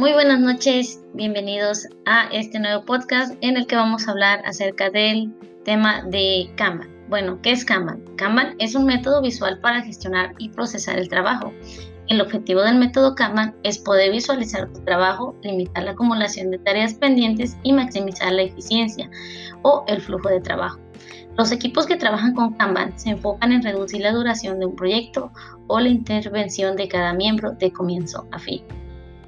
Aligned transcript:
Muy 0.00 0.14
buenas 0.14 0.40
noches, 0.40 1.04
bienvenidos 1.12 1.86
a 2.06 2.24
este 2.32 2.58
nuevo 2.58 2.86
podcast 2.86 3.34
en 3.42 3.58
el 3.58 3.66
que 3.66 3.76
vamos 3.76 4.08
a 4.08 4.12
hablar 4.12 4.40
acerca 4.46 4.88
del 4.88 5.30
tema 5.62 6.02
de 6.04 6.50
Kanban. 6.56 6.88
Bueno, 7.10 7.38
¿qué 7.42 7.50
es 7.50 7.66
Kanban? 7.66 8.02
Kanban 8.16 8.54
es 8.58 8.74
un 8.74 8.86
método 8.86 9.20
visual 9.20 9.60
para 9.60 9.82
gestionar 9.82 10.32
y 10.38 10.48
procesar 10.48 10.98
el 10.98 11.10
trabajo. 11.10 11.52
El 12.08 12.22
objetivo 12.22 12.62
del 12.62 12.78
método 12.78 13.14
Kanban 13.14 13.54
es 13.62 13.78
poder 13.78 14.10
visualizar 14.10 14.72
tu 14.72 14.80
trabajo, 14.84 15.36
limitar 15.42 15.84
la 15.84 15.90
acumulación 15.90 16.50
de 16.50 16.60
tareas 16.60 16.94
pendientes 16.94 17.58
y 17.62 17.74
maximizar 17.74 18.32
la 18.32 18.44
eficiencia 18.44 19.10
o 19.60 19.84
el 19.86 20.00
flujo 20.00 20.30
de 20.30 20.40
trabajo. 20.40 20.80
Los 21.36 21.52
equipos 21.52 21.84
que 21.84 21.96
trabajan 21.96 22.34
con 22.34 22.54
Kanban 22.54 22.98
se 22.98 23.10
enfocan 23.10 23.52
en 23.52 23.62
reducir 23.62 24.00
la 24.00 24.12
duración 24.12 24.60
de 24.60 24.64
un 24.64 24.76
proyecto 24.76 25.30
o 25.66 25.78
la 25.78 25.90
intervención 25.90 26.74
de 26.74 26.88
cada 26.88 27.12
miembro 27.12 27.52
de 27.52 27.70
comienzo 27.70 28.26
a 28.32 28.38
fin. 28.38 28.64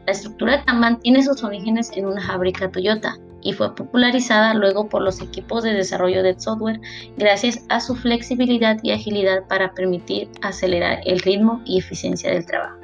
La 0.06 0.12
estructura 0.12 0.64
Kanban 0.64 1.00
tiene 1.00 1.22
sus 1.22 1.44
orígenes 1.44 1.90
en 1.94 2.06
una 2.06 2.26
fábrica 2.26 2.70
Toyota 2.70 3.16
y 3.40 3.52
fue 3.52 3.74
popularizada 3.74 4.54
luego 4.54 4.88
por 4.88 5.02
los 5.02 5.20
equipos 5.20 5.62
de 5.62 5.74
desarrollo 5.74 6.22
de 6.22 6.38
software 6.38 6.80
gracias 7.16 7.64
a 7.68 7.80
su 7.80 7.94
flexibilidad 7.94 8.78
y 8.82 8.92
agilidad 8.92 9.46
para 9.48 9.74
permitir 9.74 10.28
acelerar 10.42 11.00
el 11.04 11.20
ritmo 11.20 11.62
y 11.64 11.78
eficiencia 11.78 12.30
del 12.30 12.46
trabajo. 12.46 12.78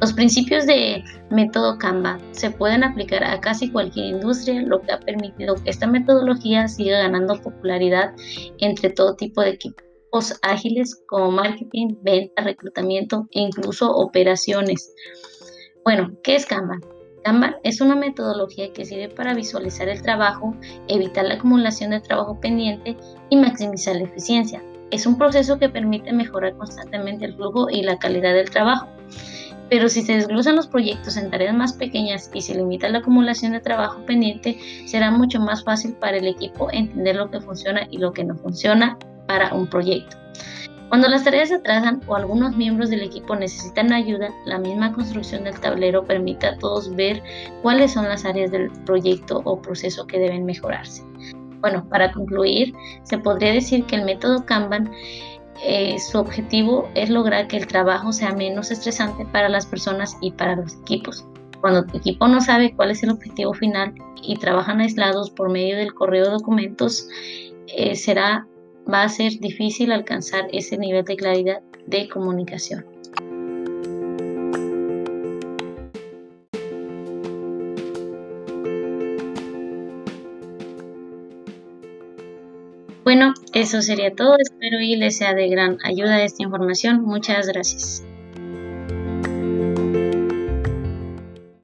Los 0.00 0.14
principios 0.14 0.66
de 0.66 1.04
método 1.30 1.76
Kanban 1.76 2.20
se 2.30 2.50
pueden 2.50 2.84
aplicar 2.84 3.22
a 3.22 3.38
casi 3.38 3.70
cualquier 3.70 4.06
industria, 4.06 4.62
lo 4.62 4.80
que 4.80 4.92
ha 4.92 5.00
permitido 5.00 5.56
que 5.56 5.68
esta 5.68 5.86
metodología 5.86 6.68
siga 6.68 7.00
ganando 7.00 7.38
popularidad 7.42 8.14
entre 8.58 8.88
todo 8.88 9.14
tipo 9.14 9.42
de 9.42 9.50
equipos 9.50 10.40
ágiles 10.40 11.02
como 11.06 11.30
marketing, 11.30 11.96
venta, 12.02 12.42
reclutamiento 12.42 13.28
e 13.32 13.40
incluso 13.40 13.90
operaciones. 13.94 14.90
Bueno, 15.82 16.12
¿qué 16.22 16.36
es 16.36 16.44
Kanban? 16.44 16.80
Kanban 17.24 17.56
es 17.62 17.80
una 17.80 17.96
metodología 17.96 18.70
que 18.72 18.84
sirve 18.84 19.08
para 19.08 19.32
visualizar 19.32 19.88
el 19.88 20.02
trabajo, 20.02 20.54
evitar 20.88 21.24
la 21.24 21.34
acumulación 21.34 21.90
de 21.90 22.00
trabajo 22.00 22.38
pendiente 22.38 22.96
y 23.30 23.36
maximizar 23.36 23.96
la 23.96 24.04
eficiencia. 24.04 24.62
Es 24.90 25.06
un 25.06 25.16
proceso 25.16 25.58
que 25.58 25.70
permite 25.70 26.12
mejorar 26.12 26.54
constantemente 26.56 27.24
el 27.24 27.34
flujo 27.34 27.70
y 27.70 27.82
la 27.82 27.98
calidad 27.98 28.34
del 28.34 28.50
trabajo. 28.50 28.88
Pero 29.70 29.88
si 29.88 30.02
se 30.02 30.14
desglosan 30.14 30.56
los 30.56 30.66
proyectos 30.66 31.16
en 31.16 31.30
tareas 31.30 31.54
más 31.54 31.72
pequeñas 31.72 32.30
y 32.34 32.42
se 32.42 32.54
limita 32.54 32.88
la 32.88 32.98
acumulación 32.98 33.52
de 33.52 33.60
trabajo 33.60 34.04
pendiente, 34.04 34.58
será 34.84 35.10
mucho 35.10 35.40
más 35.40 35.64
fácil 35.64 35.94
para 35.94 36.18
el 36.18 36.26
equipo 36.26 36.70
entender 36.72 37.16
lo 37.16 37.30
que 37.30 37.40
funciona 37.40 37.86
y 37.90 37.98
lo 37.98 38.12
que 38.12 38.24
no 38.24 38.34
funciona 38.36 38.98
para 39.26 39.54
un 39.54 39.66
proyecto. 39.66 40.19
Cuando 40.90 41.08
las 41.08 41.22
tareas 41.22 41.50
se 41.50 41.54
atrasan 41.54 42.02
o 42.08 42.16
algunos 42.16 42.56
miembros 42.56 42.90
del 42.90 43.02
equipo 43.02 43.36
necesitan 43.36 43.92
ayuda, 43.92 44.30
la 44.44 44.58
misma 44.58 44.92
construcción 44.92 45.44
del 45.44 45.58
tablero 45.60 46.04
permite 46.04 46.48
a 46.48 46.58
todos 46.58 46.94
ver 46.96 47.22
cuáles 47.62 47.92
son 47.92 48.08
las 48.08 48.24
áreas 48.24 48.50
del 48.50 48.72
proyecto 48.84 49.40
o 49.44 49.62
proceso 49.62 50.04
que 50.08 50.18
deben 50.18 50.44
mejorarse. 50.44 51.04
Bueno, 51.60 51.88
para 51.88 52.10
concluir, 52.10 52.74
se 53.04 53.18
podría 53.18 53.52
decir 53.52 53.84
que 53.84 53.94
el 53.94 54.04
método 54.04 54.44
Kanban, 54.44 54.90
eh, 55.64 55.96
su 56.00 56.18
objetivo 56.18 56.88
es 56.96 57.08
lograr 57.08 57.46
que 57.46 57.58
el 57.58 57.68
trabajo 57.68 58.12
sea 58.12 58.32
menos 58.32 58.72
estresante 58.72 59.24
para 59.26 59.48
las 59.48 59.66
personas 59.66 60.16
y 60.20 60.32
para 60.32 60.56
los 60.56 60.74
equipos. 60.74 61.24
Cuando 61.60 61.84
tu 61.84 61.98
equipo 61.98 62.26
no 62.26 62.40
sabe 62.40 62.74
cuál 62.74 62.90
es 62.90 63.04
el 63.04 63.10
objetivo 63.10 63.54
final 63.54 63.94
y 64.22 64.38
trabajan 64.38 64.80
aislados 64.80 65.30
por 65.30 65.52
medio 65.52 65.76
del 65.76 65.94
correo 65.94 66.24
de 66.24 66.30
documentos, 66.32 67.06
eh, 67.68 67.94
será 67.94 68.48
va 68.92 69.02
a 69.02 69.08
ser 69.08 69.38
difícil 69.38 69.92
alcanzar 69.92 70.48
ese 70.52 70.76
nivel 70.76 71.04
de 71.04 71.16
claridad 71.16 71.62
de 71.86 72.08
comunicación. 72.08 72.84
Bueno, 83.04 83.34
eso 83.54 83.82
sería 83.82 84.14
todo. 84.14 84.36
Espero 84.38 84.80
y 84.80 84.94
les 84.94 85.16
sea 85.16 85.34
de 85.34 85.48
gran 85.48 85.78
ayuda 85.82 86.22
esta 86.22 86.44
información. 86.44 87.02
Muchas 87.02 87.48
gracias. 87.48 88.04